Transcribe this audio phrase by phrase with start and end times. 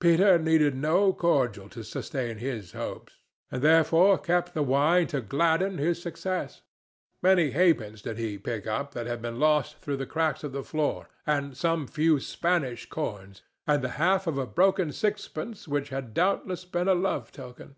[0.00, 3.18] Peter needed no cordial to sustain his hopes,
[3.50, 6.62] and therefore kept the wine to gladden his success.
[7.22, 10.52] Many half pence did he pick up that had been lost through the cracks of
[10.52, 15.90] the floor, and some few Spanish coins, and the half of a broken sixpence which
[15.90, 17.76] had doubtless been a love token.